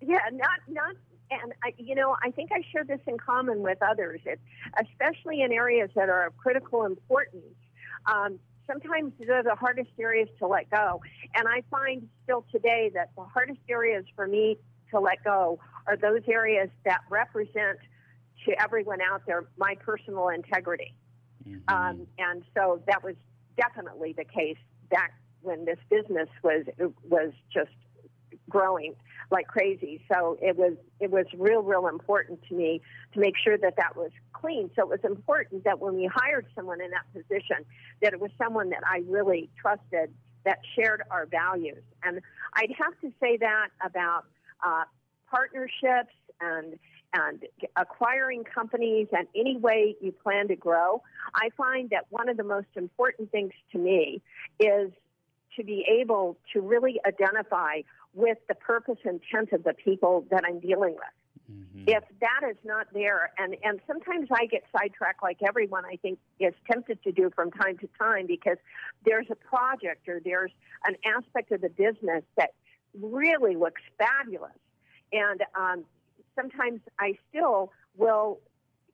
[0.01, 0.95] yeah, not not
[1.31, 4.41] and I, you know, I think I share this in common with others, it,
[4.77, 7.55] especially in areas that are of critical importance.
[8.05, 11.01] Um, sometimes they're the hardest areas to let go.
[11.33, 14.57] And I find still today that the hardest areas for me
[14.91, 15.57] to let go
[15.88, 17.79] are those areas that represent
[18.45, 20.93] to everyone out there my personal integrity.
[21.47, 21.73] Mm-hmm.
[21.73, 23.15] Um, and so that was
[23.55, 24.57] definitely the case
[24.93, 26.65] back when this business was
[27.10, 27.71] was just
[28.49, 28.95] growing
[29.32, 30.01] like crazy.
[30.12, 32.82] So it was it was real real important to me
[33.13, 34.69] to make sure that that was clean.
[34.75, 37.65] So it was important that when we hired someone in that position,
[38.01, 40.13] that it was someone that I really trusted
[40.45, 41.84] that shared our values.
[42.03, 42.21] And
[42.53, 44.25] I'd have to say that about
[44.65, 44.84] uh,
[45.29, 46.77] partnerships and
[47.13, 47.43] and
[47.76, 51.02] acquiring companies and any way you plan to grow.
[51.36, 54.21] I find that one of the most important things to me
[54.60, 54.91] is
[55.58, 57.82] to be able to really identify
[58.13, 61.52] with the purpose intent of the people that I'm dealing with.
[61.52, 61.84] Mm-hmm.
[61.88, 66.19] If that is not there, and, and sometimes I get sidetracked like everyone I think
[66.39, 68.58] is tempted to do from time to time because
[69.06, 70.52] there's a project or there's
[70.86, 72.52] an aspect of the business that
[72.99, 74.52] really looks fabulous.
[75.12, 75.84] And um,
[76.35, 78.39] sometimes I still will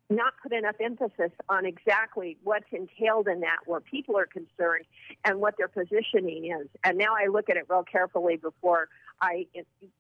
[0.10, 4.86] not put enough emphasis on exactly what's entailed in that, where people are concerned,
[5.24, 6.68] and what their positioning is.
[6.84, 8.90] And now I look at it real carefully before
[9.22, 9.46] I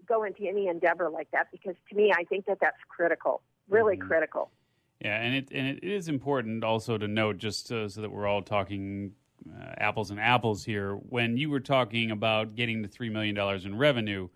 [0.08, 3.98] go into any endeavor like that, because to me, I think that that's critical, really
[3.98, 4.08] mm-hmm.
[4.08, 4.50] critical.
[5.00, 8.28] Yeah, and it and it is important also to note, just uh, so that we're
[8.28, 9.14] all talking
[9.48, 10.96] uh, apples and apples here.
[10.96, 14.28] When you were talking about getting to three million dollars in revenue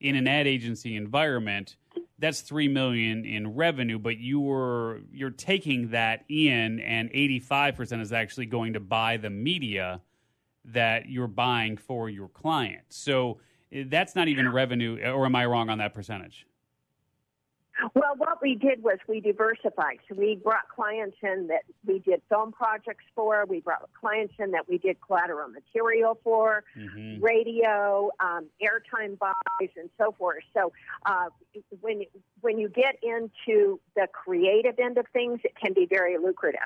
[0.00, 1.76] in an ad agency environment
[2.18, 8.02] that's three million in revenue, but you're you're taking that in, and eighty five percent
[8.02, 10.00] is actually going to buy the media
[10.64, 12.82] that you're buying for your client.
[12.88, 13.38] So
[13.72, 16.47] eh, that's not even revenue, or am I wrong on that percentage?
[17.94, 19.98] Well, what we did was we diversified.
[20.08, 23.44] So we brought clients in that we did film projects for.
[23.48, 27.22] We brought clients in that we did collateral material for, mm-hmm.
[27.22, 30.42] radio, um, airtime buys, and so forth.
[30.54, 30.72] So
[31.06, 31.26] uh,
[31.80, 32.02] when
[32.40, 36.60] when you get into the creative end of things, it can be very lucrative.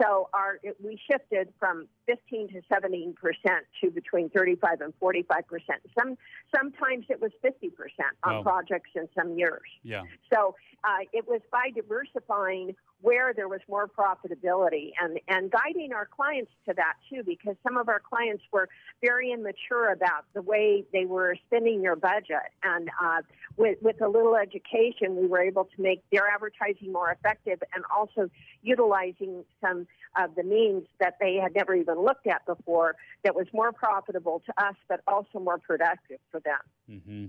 [0.00, 5.80] So our we shifted from 15 to 17 percent to between 35 and 45 percent.
[5.98, 6.16] Some
[6.54, 9.62] sometimes it was 50 percent on projects in some years.
[9.82, 10.02] Yeah.
[10.32, 10.45] So
[10.84, 16.50] uh, it was by diversifying where there was more profitability and, and guiding our clients
[16.66, 18.68] to that too, because some of our clients were
[19.02, 22.48] very immature about the way they were spending their budget.
[22.62, 23.22] And uh,
[23.56, 27.84] with, with a little education, we were able to make their advertising more effective and
[27.94, 28.30] also
[28.62, 29.86] utilizing some
[30.18, 34.42] of the means that they had never even looked at before that was more profitable
[34.46, 36.60] to us, but also more productive for them.
[36.90, 37.26] Mm-hmm.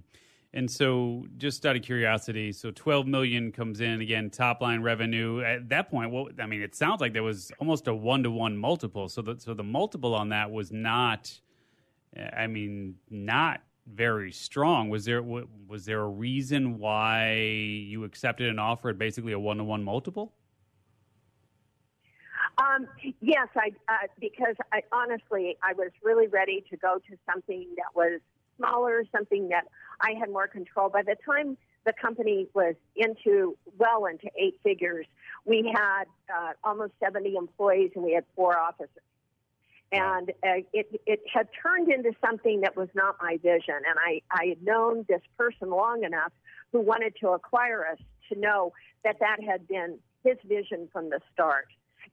[0.53, 5.41] And so, just out of curiosity, so 12 million comes in again, top line revenue.
[5.41, 8.31] At that point, well, I mean, it sounds like there was almost a one to
[8.31, 9.09] one multiple.
[9.09, 11.37] So, the, so the multiple on that was not,
[12.35, 13.61] I mean, not
[13.93, 14.89] very strong.
[14.89, 19.57] Was there was there a reason why you accepted an offer at basically a one
[19.57, 20.33] to one multiple?
[22.57, 22.87] Um,
[23.21, 27.95] yes, I uh, because I honestly I was really ready to go to something that
[27.95, 28.19] was
[28.57, 29.65] smaller, something that
[30.01, 30.89] I had more control.
[30.89, 35.05] By the time the company was into well into eight figures,
[35.45, 38.89] we had uh, almost 70 employees and we had four offices.
[39.91, 43.75] And uh, it, it had turned into something that was not my vision.
[43.75, 46.33] And I, I had known this person long enough
[46.73, 48.73] who wanted to acquire us to know
[49.05, 51.67] that that had been his vision from the start.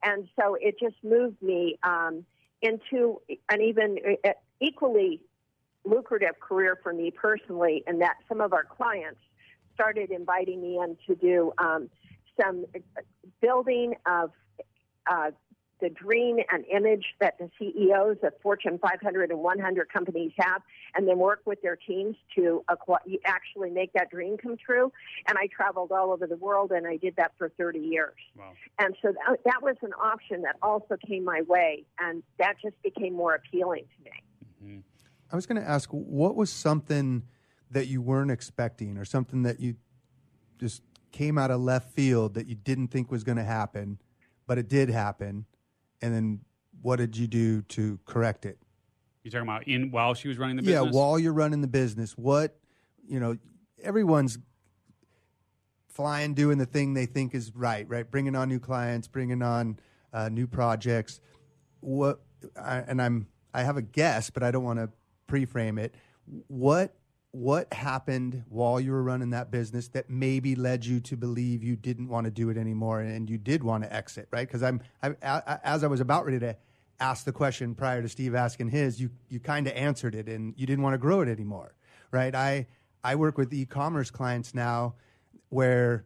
[0.05, 2.25] And so it just moved me um,
[2.63, 4.31] into an even uh,
[4.61, 5.21] equally
[5.85, 9.21] lucrative career for me personally, and that some of our clients
[9.75, 11.91] started inviting me in to do um,
[12.41, 12.65] some
[13.41, 14.31] building of
[15.11, 15.31] uh,
[15.81, 20.63] the dream and image that the CEOs of Fortune 500 and 100 companies have,
[20.95, 22.65] and then work with their teams to
[23.27, 24.93] actually make that dream come true.
[25.29, 28.15] And I traveled all over the world, and I did that for 30 years.
[28.39, 28.53] Wow.
[28.79, 32.81] And so that, that was an option that also came my way, and that just
[32.83, 34.11] became more appealing to me.
[34.65, 34.81] Mm-hmm.
[35.35, 37.25] I was going to ask, what was something
[37.71, 39.75] that you weren't expecting, or something that you
[40.59, 43.99] just came out of left field that you didn't think was going to happen,
[44.47, 45.45] but it did happen?
[46.05, 46.41] and then
[46.83, 48.59] what did you do to correct it?
[49.23, 50.85] You're talking about in while she was running the business.
[50.85, 52.59] Yeah, while you're running the business, what
[53.09, 53.39] you know,
[53.83, 54.37] everyone's
[55.89, 58.11] flying, doing the thing they think is right, right?
[58.11, 59.79] Bringing on new clients, bringing on
[60.13, 61.21] uh, new projects.
[61.81, 62.21] What?
[62.61, 64.91] I, and I'm I have a guess, but I don't want to
[65.27, 65.95] pre-frame it.
[66.49, 66.95] What
[67.35, 71.75] what happened while you were running that business that maybe led you to believe you
[71.75, 74.47] didn't want to do it anymore and you did want to exit, right?
[74.47, 76.57] Because I'm, I, as I was about ready to
[77.01, 80.55] ask the question prior to Steve asking his, you you kind of answered it and
[80.57, 81.75] you didn't want to grow it anymore,
[82.13, 82.35] right?
[82.35, 82.69] I
[83.03, 84.95] I work with e-commerce clients now
[85.49, 86.05] where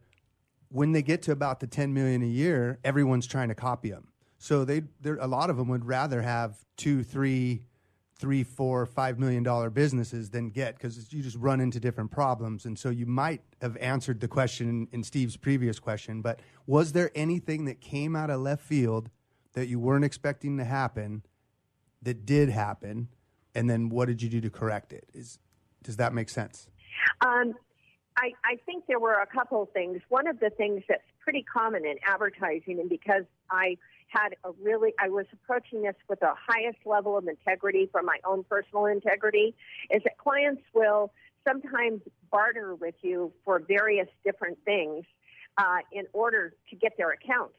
[0.69, 4.07] when they get to about the 10 million a year, everyone's trying to copy them.
[4.39, 4.83] So they
[5.19, 7.65] a lot of them would rather have two, three
[8.19, 12.65] three, four, five million dollar businesses than get because you just run into different problems.
[12.65, 17.11] And so you might have answered the question in Steve's previous question, but was there
[17.15, 19.09] anything that came out of left field
[19.53, 21.23] that you weren't expecting to happen
[22.01, 23.07] that did happen?
[23.55, 25.05] And then what did you do to correct it?
[25.13, 25.39] Is
[25.81, 26.67] does that make sense?
[27.21, 27.53] Um,
[28.17, 30.01] I, I think there were a couple things.
[30.09, 33.77] One of the things that's pretty common in advertising, and because I
[34.09, 38.17] had a really, I was approaching this with the highest level of integrity from my
[38.25, 39.55] own personal integrity,
[39.89, 41.11] is that clients will
[41.47, 45.05] sometimes barter with you for various different things
[45.57, 47.51] uh, in order to get their account.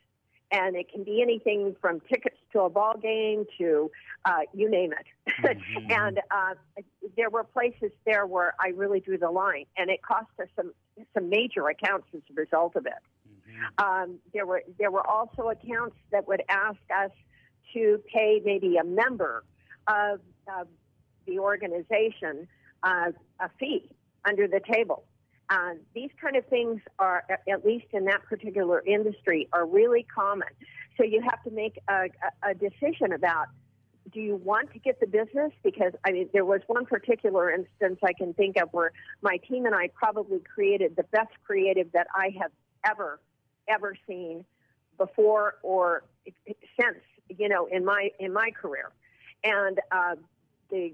[0.52, 3.90] And it can be anything from tickets to a ball game to
[4.24, 5.32] uh, you name it.
[5.44, 5.90] Mm-hmm.
[5.92, 6.54] and uh,
[7.16, 10.72] there were places there where I really drew the line, and it cost us some
[11.14, 12.92] some major accounts as a result of it.
[13.78, 17.10] Um, there were there were also accounts that would ask us
[17.74, 19.44] to pay maybe a member
[19.86, 20.66] of, of
[21.26, 22.48] the organization
[22.82, 23.90] uh, a fee
[24.24, 25.04] under the table.
[25.48, 30.48] Uh, these kind of things are, at least in that particular industry, are really common.
[30.96, 32.08] So you have to make a,
[32.42, 33.46] a, a decision about
[34.12, 35.52] do you want to get the business?
[35.62, 38.92] Because I mean, there was one particular instance I can think of where
[39.22, 42.50] my team and I probably created the best creative that I have
[42.84, 43.20] ever
[43.70, 44.44] ever seen
[44.98, 46.04] before or
[46.78, 48.90] since you know in my in my career
[49.44, 50.16] and uh,
[50.70, 50.92] the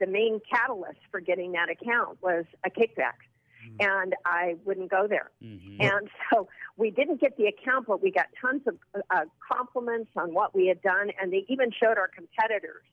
[0.00, 3.18] the main catalyst for getting that account was a kickback
[3.64, 3.76] mm-hmm.
[3.80, 5.30] and I wouldn't go there.
[5.42, 5.80] Mm-hmm.
[5.80, 8.76] And so we didn't get the account, but we got tons of
[9.10, 12.84] uh, compliments on what we had done, and they even showed our competitors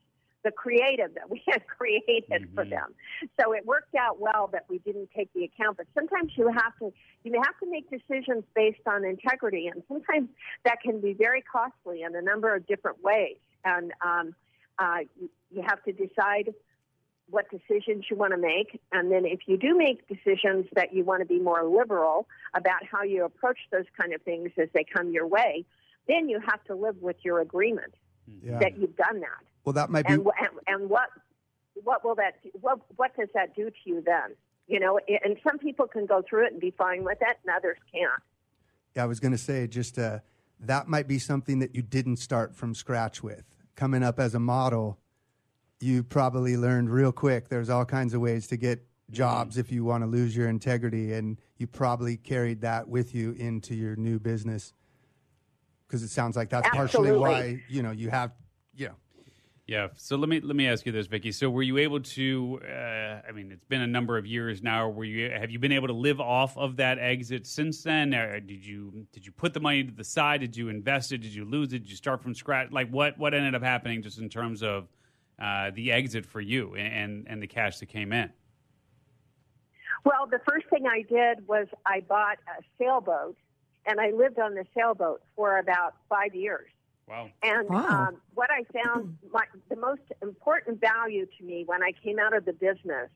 [0.45, 2.55] the creative that we had created mm-hmm.
[2.55, 2.93] for them.
[3.37, 5.77] So it worked out well that we didn't take the account.
[5.77, 10.29] But sometimes you have to you have to make decisions based on integrity, and sometimes
[10.63, 13.37] that can be very costly in a number of different ways.
[13.65, 14.35] And um,
[14.79, 14.99] uh,
[15.51, 16.53] you have to decide
[17.31, 18.79] what decisions you want to make.
[18.91, 22.85] And then if you do make decisions that you want to be more liberal about
[22.85, 25.65] how you approach those kind of things as they come your way,
[26.07, 27.95] then you have to live with your agreement
[28.43, 28.59] yeah.
[28.59, 29.54] that you've done that.
[29.65, 30.13] Well, that might be.
[30.13, 31.09] And, and, and what
[31.83, 34.35] what will that what what does that do to you then?
[34.67, 37.55] You know, and some people can go through it and be fine with it, and
[37.55, 38.21] others can't.
[38.95, 40.19] Yeah, I was going to say just uh,
[40.61, 43.43] that might be something that you didn't start from scratch with.
[43.75, 44.97] Coming up as a model,
[45.79, 47.49] you probably learned real quick.
[47.49, 51.13] There's all kinds of ways to get jobs if you want to lose your integrity,
[51.13, 54.73] and you probably carried that with you into your new business
[55.87, 57.19] because it sounds like that's Absolutely.
[57.19, 58.31] partially why you know you have
[58.75, 58.95] you know
[59.67, 59.87] yeah.
[59.95, 61.33] So let me let me ask you this, Viki.
[61.33, 62.59] So were you able to?
[62.63, 64.89] Uh, I mean, it's been a number of years now.
[64.89, 68.13] Were you have you been able to live off of that exit since then?
[68.13, 70.41] Or did you did you put the money to the side?
[70.41, 71.19] Did you invest it?
[71.19, 71.79] Did you lose it?
[71.79, 72.71] Did you start from scratch?
[72.71, 74.87] Like what what ended up happening just in terms of
[75.41, 78.29] uh, the exit for you and and the cash that came in?
[80.03, 83.35] Well, the first thing I did was I bought a sailboat,
[83.87, 86.69] and I lived on the sailboat for about five years.
[87.07, 87.29] Wow.
[87.43, 88.07] And wow.
[88.07, 92.35] Um, what I found, my, the most important value to me when I came out
[92.35, 93.09] of the business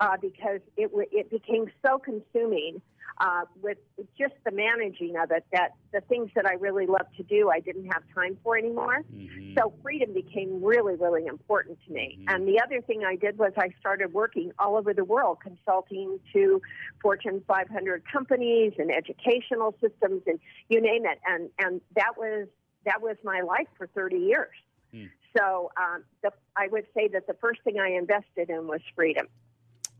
[0.00, 2.80] uh, because it w- it became so consuming
[3.20, 3.78] uh, with
[4.18, 7.60] just the managing of it that the things that I really loved to do I
[7.60, 9.04] didn't have time for anymore.
[9.12, 9.54] Mm-hmm.
[9.58, 12.18] So freedom became really really important to me.
[12.20, 12.34] Mhm.
[12.34, 16.20] And the other thing I did was I started working all over the world, consulting
[16.32, 16.60] to
[17.00, 21.18] Fortune 500 companies and educational systems and you name it.
[21.26, 22.46] And and that was
[22.84, 24.48] that was my life for 30 years.
[24.92, 25.06] Hmm.
[25.36, 29.28] So um, the, I would say that the first thing I invested in was freedom,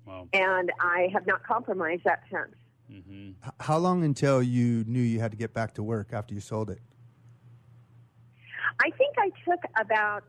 [0.06, 0.28] Wow.
[0.32, 2.54] and I have not compromised that since.
[3.04, 6.40] hmm How long until you knew you had to get back to work after you
[6.40, 6.80] sold it?
[8.80, 10.24] I think I took about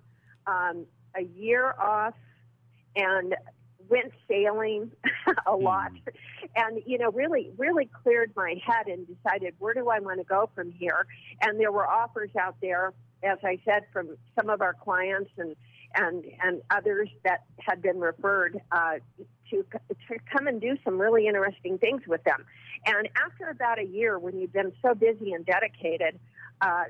[0.48, 0.86] um,
[1.16, 2.14] a year off
[2.96, 3.36] and
[3.90, 4.92] went sailing
[5.48, 5.92] a lot,
[6.56, 10.26] and you know, really, really cleared my head and decided where do I want to
[10.26, 11.06] go from here.
[11.42, 12.94] And there were offers out there,
[13.24, 15.56] as I said, from some of our clients and
[15.96, 18.96] and and others that had been referred uh,
[19.50, 22.46] to to come and do some really interesting things with them.
[22.86, 26.20] And after about a year, when you've been so busy and dedicated,
[26.62, 26.86] uh,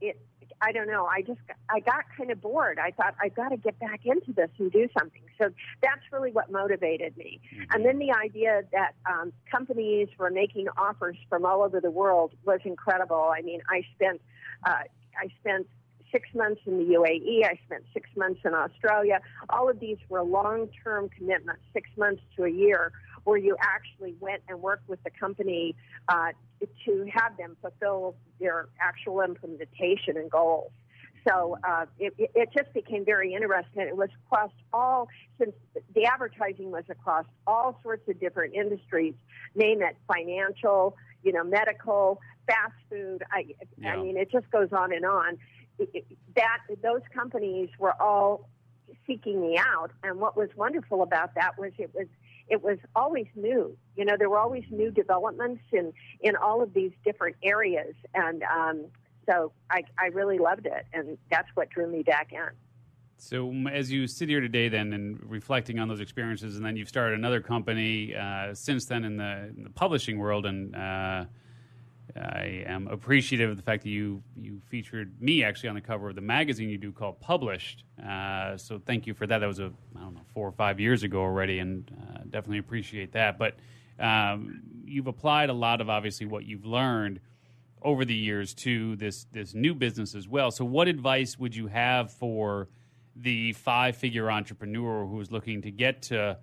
[0.00, 0.20] it
[0.60, 1.06] I don't know.
[1.06, 2.78] I just I got kind of bored.
[2.78, 5.22] I thought I've got to get back into this and do something.
[5.38, 5.50] So
[5.82, 7.40] that's really what motivated me.
[7.70, 12.32] And then the idea that um, companies were making offers from all over the world
[12.44, 13.32] was incredible.
[13.36, 14.20] I mean, I spent
[14.66, 14.82] uh,
[15.20, 15.68] I spent
[16.10, 17.44] six months in the UAE.
[17.44, 19.20] I spent six months in Australia.
[19.50, 22.92] All of these were long term commitments, six months to a year,
[23.28, 25.76] where you actually went and worked with the company
[26.08, 26.28] uh,
[26.86, 30.72] to have them fulfill their actual implementation and goals.
[31.28, 33.82] So uh, it, it- just became very interesting.
[33.82, 35.52] It was across all, since
[35.94, 39.12] the advertising was across all sorts of different industries,
[39.54, 43.22] name it, financial, you know, medical, fast food.
[43.30, 43.44] I,
[43.76, 43.92] Yeah.
[43.92, 45.36] I mean, it just goes on and on.
[45.78, 48.48] It- it- that those companies were all
[49.06, 52.06] seeking me out, and what was wonderful about that was it was
[52.48, 53.76] it was always new.
[53.96, 58.42] You know, there were always new developments in in all of these different areas, and
[58.42, 58.86] um,
[59.26, 62.48] so I I really loved it, and that's what drew me back in.
[63.20, 66.88] So as you sit here today, then, and reflecting on those experiences, and then you've
[66.88, 71.24] started another company uh, since then in the, in the publishing world, and uh,
[72.16, 76.08] I am appreciative of the fact that you you featured me actually on the cover
[76.08, 77.84] of the magazine you do called Published.
[78.04, 79.38] Uh, so thank you for that.
[79.38, 82.58] That was a I don't know four or five years ago already, and uh, definitely
[82.58, 83.38] appreciate that.
[83.38, 83.56] But
[83.98, 87.20] um, you've applied a lot of obviously what you've learned
[87.82, 90.50] over the years to this this new business as well.
[90.50, 92.68] So, what advice would you have for
[93.14, 96.38] the five figure entrepreneur who's looking to get to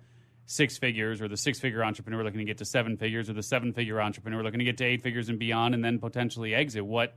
[0.46, 3.42] six figures, or the six figure entrepreneur looking to get to seven figures, or the
[3.42, 6.84] seven figure entrepreneur looking to get to eight figures and beyond, and then potentially exit?
[6.84, 7.14] What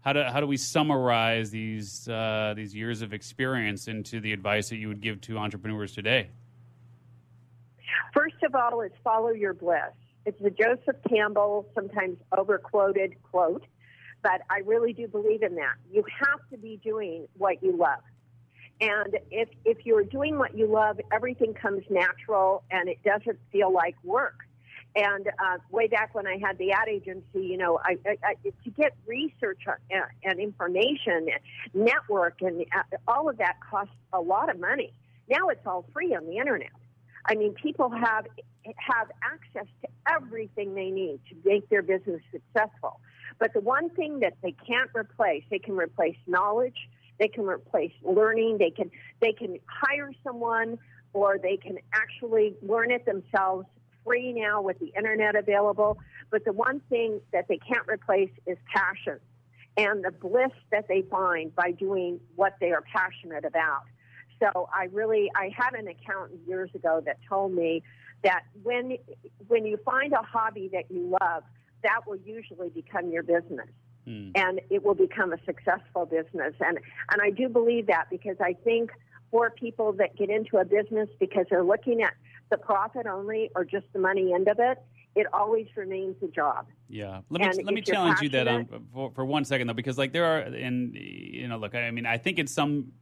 [0.00, 4.70] how do how do we summarize these uh, these years of experience into the advice
[4.70, 6.30] that you would give to entrepreneurs today?
[8.14, 9.92] First of all, is follow your bliss.
[10.26, 13.64] It's the Joseph Campbell, sometimes overquoted quote,
[14.22, 15.74] but I really do believe in that.
[15.90, 18.00] You have to be doing what you love.
[18.80, 23.72] And if, if you're doing what you love, everything comes natural and it doesn't feel
[23.72, 24.38] like work.
[24.96, 28.34] And uh, way back when I had the ad agency, you know, I, I, I,
[28.64, 31.40] to get research on, uh, and information, and
[31.74, 34.92] network, and uh, all of that costs a lot of money.
[35.28, 36.72] Now it's all free on the internet.
[37.24, 38.26] I mean, people have
[38.76, 43.00] have access to everything they need to make their business successful.
[43.38, 46.76] But the one thing that they can't replace, they can replace knowledge,
[47.20, 50.78] they can replace learning, they can they can hire someone
[51.12, 53.66] or they can actually learn it themselves
[54.04, 55.98] free now with the internet available.
[56.30, 59.20] But the one thing that they can't replace is passion
[59.76, 63.82] and the bliss that they find by doing what they are passionate about.
[64.40, 67.82] So I really I had an accountant years ago that told me
[68.24, 68.96] that when
[69.48, 71.42] when you find a hobby that you love,
[71.82, 73.68] that will usually become your business.
[74.06, 74.30] Hmm.
[74.34, 76.54] And it will become a successful business.
[76.60, 76.78] And
[77.12, 78.90] and I do believe that because I think
[79.30, 82.14] for people that get into a business because they're looking at
[82.50, 84.78] the profit only or just the money end of it,
[85.14, 86.66] it always remains a job.
[86.88, 89.66] Yeah, let me And let me challenge you that um, passionate- for, for one second
[89.66, 92.92] though, because like there are, and you know, look, I mean, I think in some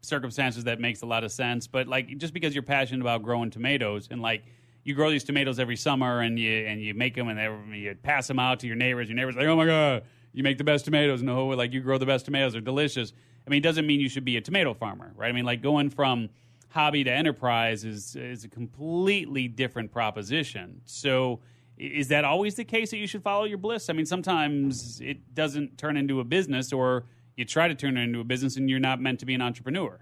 [0.00, 3.50] circumstances that makes a lot of sense, but like just because you're passionate about growing
[3.50, 4.44] tomatoes and like
[4.84, 7.94] you grow these tomatoes every summer and you and you make them and they, you
[8.02, 10.04] pass them out to your neighbors, your neighbors are like, oh my god,
[10.36, 13.14] you make the best tomatoes, no, way like you grow the best tomatoes, they're delicious.
[13.46, 15.30] I mean, it doesn't mean you should be a tomato farmer, right?
[15.30, 16.28] I mean, like going from
[16.68, 20.82] hobby to enterprise is is a completely different proposition.
[20.84, 21.40] So
[21.78, 23.88] is that always the case that you should follow your bliss?
[23.88, 27.06] I mean, sometimes it doesn't turn into a business or
[27.36, 29.40] you try to turn it into a business and you're not meant to be an
[29.40, 30.00] entrepreneur.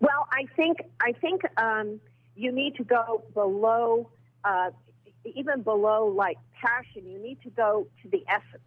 [0.00, 1.98] Well, I think I think um,
[2.36, 4.10] you need to go below,
[4.44, 4.70] uh,
[5.24, 7.10] even below like passion.
[7.10, 8.62] You need to go to the essence.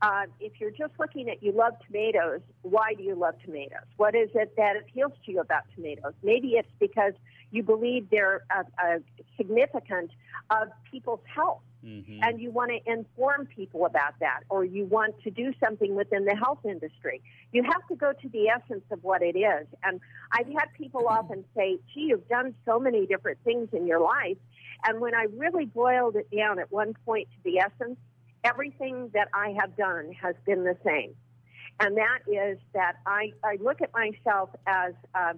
[0.00, 3.86] Uh, if you're just looking at you love tomatoes, why do you love tomatoes?
[3.96, 6.14] What is it that appeals to you about tomatoes?
[6.24, 7.12] Maybe it's because
[7.52, 8.98] you believe they're uh, uh,
[9.36, 10.10] significant
[10.50, 11.60] of people's health.
[11.84, 12.20] Mm-hmm.
[12.22, 16.24] And you want to inform people about that, or you want to do something within
[16.24, 17.20] the health industry.
[17.52, 19.66] You have to go to the essence of what it is.
[19.82, 24.00] And I've had people often say, gee, you've done so many different things in your
[24.00, 24.38] life.
[24.86, 27.98] And when I really boiled it down at one point to the essence,
[28.44, 31.14] everything that I have done has been the same.
[31.80, 35.32] And that is that I, I look at myself as uh,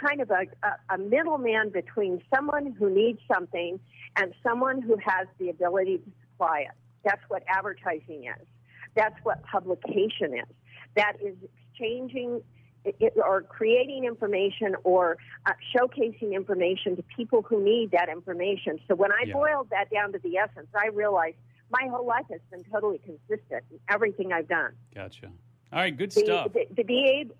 [0.00, 3.80] kind of a, a, a middleman between someone who needs something
[4.16, 6.74] and someone who has the ability to supply it.
[7.04, 8.46] That's what advertising is.
[8.94, 10.54] That's what publication is.
[10.96, 11.34] That is
[11.72, 12.42] exchanging
[12.84, 15.16] it, or creating information or
[15.46, 18.78] uh, showcasing information to people who need that information.
[18.86, 19.32] So when I yeah.
[19.32, 21.36] boiled that down to the essence, I realized
[21.70, 24.72] my whole life has been totally consistent in everything I've done.
[24.94, 25.26] Gotcha.
[25.72, 26.52] All right, good the, stuff.
[26.52, 27.34] The, to be able,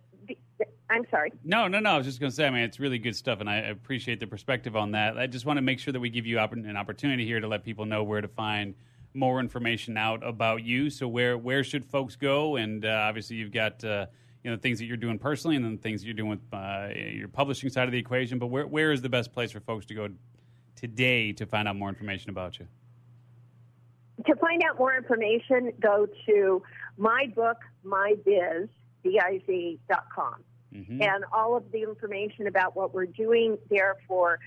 [0.90, 1.32] I'm sorry.
[1.44, 1.90] No, no, no.
[1.90, 4.20] I was just going to say, I mean, it's really good stuff, and I appreciate
[4.20, 5.18] the perspective on that.
[5.18, 7.64] I just want to make sure that we give you an opportunity here to let
[7.64, 8.74] people know where to find
[9.14, 10.90] more information out about you.
[10.90, 12.56] So, where where should folks go?
[12.56, 14.06] And uh, obviously, you've got uh,
[14.42, 17.28] you know things that you're doing personally, and then things you're doing with uh, your
[17.28, 18.38] publishing side of the equation.
[18.38, 20.08] But where where is the best place for folks to go
[20.76, 22.66] today to find out more information about you?
[24.26, 26.62] To find out more information, go to
[26.98, 28.68] my book, my biz.
[30.74, 31.02] Mm-hmm.
[31.02, 34.38] And all of the information about what we're doing there for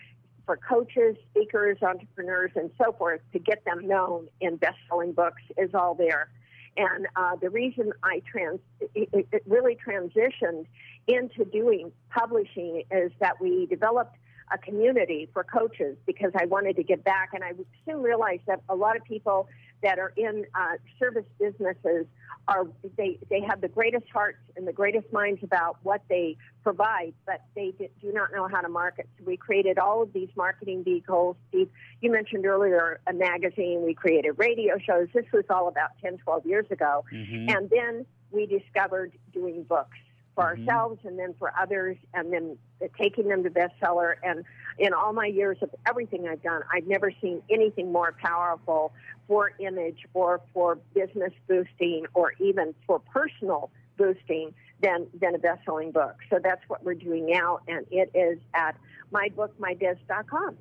[0.46, 5.72] for coaches, speakers, entrepreneurs, and so forth to get them known in best-selling books is
[5.74, 6.30] all there.
[6.78, 8.60] And uh, the reason I trans
[8.96, 10.66] it, it really transitioned
[11.08, 14.16] into doing publishing is that we developed
[14.54, 17.52] a community for coaches because I wanted to give back, and I
[17.86, 19.50] soon realized that a lot of people
[19.84, 22.06] that are in uh, service businesses
[22.48, 22.66] are
[22.96, 27.42] they they have the greatest hearts and the greatest minds about what they provide, but
[27.56, 29.08] they do not know how to market.
[29.18, 31.36] So we created all of these marketing vehicles.
[31.50, 31.70] Steve,
[32.02, 33.84] you mentioned earlier a magazine.
[33.86, 35.08] We created radio shows.
[35.14, 37.50] This was all about 10, 12 years ago, mm-hmm.
[37.50, 39.98] and then we discovered doing books
[40.38, 40.70] for mm-hmm.
[40.70, 42.58] ourselves and then for others, and then
[43.02, 44.14] taking them to bestseller.
[44.24, 44.46] And
[44.78, 48.94] in all my years of everything I've done, I've never seen anything more powerful
[49.28, 55.92] for image or for business boosting or even for personal boosting than, than a best-selling
[55.92, 56.16] book.
[56.30, 58.78] So that's what we're doing now, and it is at
[59.12, 60.56] mybookmybiz.com.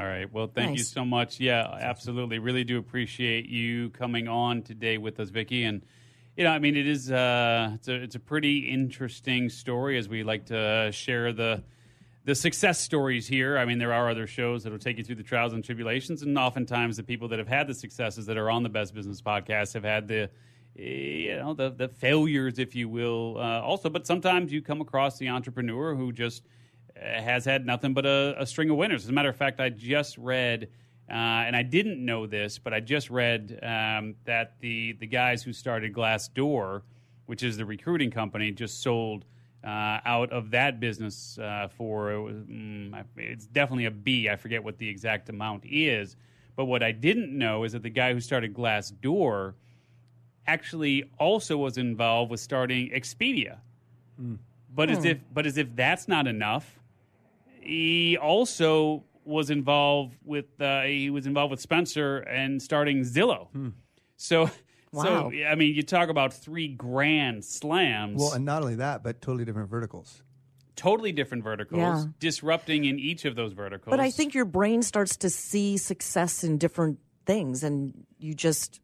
[0.00, 0.32] All right.
[0.32, 0.78] Well, thank nice.
[0.78, 1.38] you so much.
[1.38, 2.38] Yeah, absolutely.
[2.40, 5.68] Really do appreciate you coming on today with us, Viki.
[5.68, 5.82] And
[6.36, 10.08] you know, I mean, it is uh, it's a it's a pretty interesting story as
[10.08, 11.62] we like to share the
[12.24, 13.58] the success stories here.
[13.58, 16.22] I mean, there are other shows that will take you through the trials and tribulations,
[16.22, 19.20] and oftentimes the people that have had the successes that are on the Best Business
[19.20, 20.30] Podcast have had the
[20.74, 23.90] you know the the failures, if you will, uh, also.
[23.90, 26.44] But sometimes you come across the entrepreneur who just
[26.96, 29.04] uh, has had nothing but a, a, string of winners.
[29.04, 30.68] As a matter of fact, I just read.
[31.10, 31.14] Uh,
[31.46, 35.52] and I didn't know this, but I just read um, that the the guys who
[35.52, 36.82] started Glassdoor,
[37.26, 39.24] which is the recruiting company, just sold
[39.64, 44.28] uh, out of that business uh, for mm, it's definitely a B.
[44.28, 46.16] I forget what the exact amount is,
[46.56, 49.54] but what I didn't know is that the guy who started Glassdoor
[50.46, 53.58] actually also was involved with starting Expedia.
[54.20, 54.38] Mm.
[54.74, 54.96] But hmm.
[54.96, 56.80] as if but as if that's not enough,
[57.60, 63.48] he also was involved with uh, he was involved with Spencer and starting Zillow.
[63.48, 63.68] Hmm.
[64.16, 64.50] So
[64.92, 65.30] Wow.
[65.30, 68.20] So, I mean, you talk about three grand slams.
[68.20, 70.22] Well, and not only that, but totally different verticals.
[70.76, 72.04] Totally different verticals, yeah.
[72.18, 73.90] disrupting in each of those verticals.
[73.90, 78.80] But I think your brain starts to see success in different things, and you just,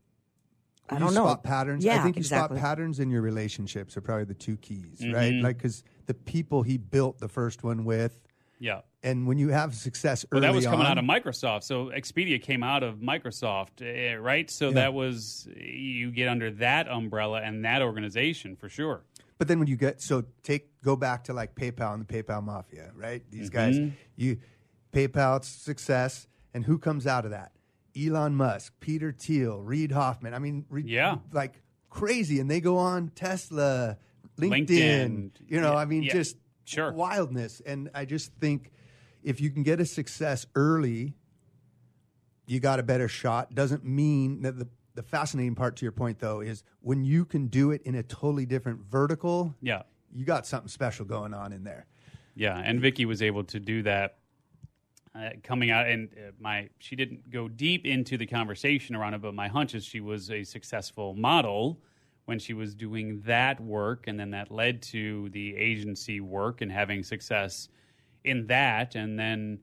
[0.88, 1.24] I you don't know.
[1.24, 1.84] Spot patterns.
[1.84, 2.56] Yeah, I think you exactly.
[2.56, 5.14] spot patterns in your relationships are probably the two keys, mm-hmm.
[5.14, 5.34] right?
[5.34, 8.20] Like, because the people he built the first one with,
[8.58, 8.80] yeah.
[9.02, 11.62] And when you have success early well, that was coming on, out of Microsoft.
[11.62, 14.50] So Expedia came out of Microsoft, eh, right?
[14.50, 14.74] So yeah.
[14.74, 19.04] that was you get under that umbrella and that organization for sure.
[19.38, 22.42] But then when you get so take go back to like PayPal and the PayPal
[22.42, 23.22] mafia, right?
[23.30, 23.86] These mm-hmm.
[23.86, 24.38] guys, you
[24.92, 27.52] PayPal's success, and who comes out of that?
[27.96, 30.34] Elon Musk, Peter Thiel, Reid Hoffman.
[30.34, 33.96] I mean, re- yeah, like crazy, and they go on Tesla,
[34.38, 34.68] LinkedIn.
[34.68, 35.30] LinkedIn.
[35.46, 35.78] You know, yeah.
[35.78, 36.12] I mean, yeah.
[36.12, 36.36] just
[36.68, 36.92] sure.
[36.92, 37.60] wildness.
[37.64, 38.72] And I just think
[39.22, 41.14] if you can get a success early,
[42.46, 43.54] you got a better shot.
[43.54, 47.46] Doesn't mean that the the fascinating part to your point though is when you can
[47.46, 49.54] do it in a totally different vertical.
[49.62, 51.86] Yeah, you got something special going on in there.
[52.34, 54.18] Yeah, and Viki was able to do that
[55.14, 59.22] uh, coming out and uh, my she didn't go deep into the conversation around it
[59.22, 61.80] but my hunch is she was a successful model
[62.28, 66.70] when she was doing that work and then that led to the agency work and
[66.70, 67.70] having success
[68.22, 69.58] in that and then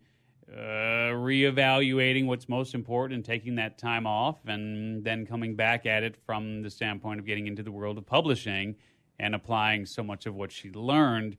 [0.51, 6.01] uh, reevaluating what's most important and taking that time off and then coming back at
[6.01, 8.76] it from the standpoint of getting into the world of publishing
[9.20, 11.38] and applying so much of what she learned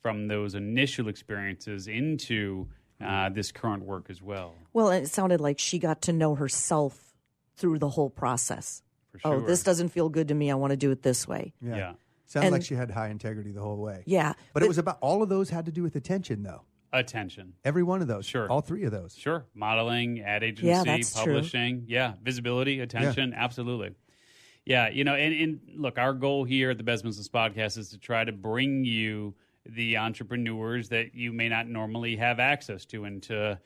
[0.00, 2.68] from those initial experiences into
[3.04, 4.54] uh, this current work as well.
[4.72, 7.12] Well, it sounded like she got to know herself
[7.56, 8.82] through the whole process.
[9.12, 9.44] For oh, sure.
[9.44, 10.50] Oh, this doesn't feel good to me.
[10.50, 11.52] I want to do it this way.
[11.60, 11.76] Yeah.
[11.76, 11.92] Yeah.
[12.26, 14.02] Sounded And- like she had high integrity the whole way.
[14.06, 14.34] Yeah.
[14.54, 16.62] But, it was about all of those had to do with attention, though.
[16.92, 17.54] Attention.
[17.64, 18.26] Every one of those.
[18.26, 18.48] Sure.
[18.50, 19.14] All three of those.
[19.16, 19.46] Sure.
[19.54, 21.34] Modeling, ad agency, Yeah, that's true.
[21.34, 21.84] publishing.
[21.86, 22.14] Yeah.
[22.22, 23.32] Visibility, attention.
[23.34, 23.94] Absolutely.
[24.64, 24.88] Yeah.
[24.88, 27.98] You know, and, and look, our goal here at the Best Business Podcast is to
[27.98, 29.34] try to bring you
[29.66, 33.58] the entrepreneurs that you may not normally have access to and to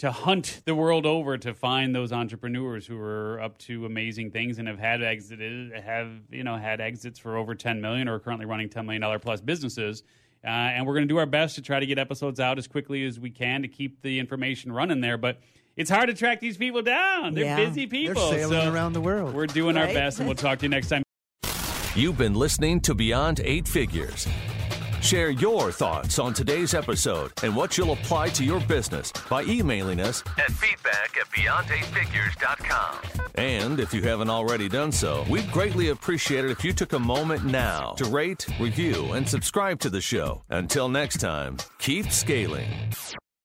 [0.00, 4.58] to hunt the world over to find those entrepreneurs who are up to amazing things
[4.58, 8.18] and have had exited have you know had exits for over 10 million or are
[8.18, 10.02] currently running 10 million dollar plus businesses
[10.42, 12.66] uh, and we're going to do our best to try to get episodes out as
[12.66, 15.38] quickly as we can to keep the information running there but
[15.76, 17.56] it's hard to track these people down they're Yeah.
[17.56, 19.34] busy They're people sailing so around the world.
[19.34, 21.02] we're doing our best and we'll talk to you next time
[21.96, 24.28] You've been listening to Beyond Eight Figures.
[25.00, 30.00] Share your thoughts on today's episode and what you'll apply to your business by emailing
[30.00, 32.96] us at feedback at beyond8figures.com.
[33.36, 36.98] And if you haven't already done so, we'd greatly appreciate it if you took a
[36.98, 40.42] moment now to rate, review, and subscribe to the show.
[40.50, 42.68] Until next time, keep scaling.